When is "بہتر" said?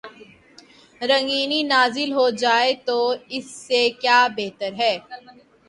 4.37-4.71